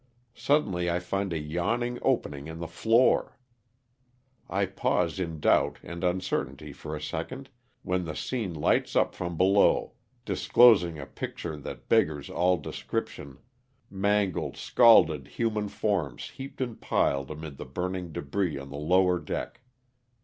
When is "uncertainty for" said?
6.03-6.95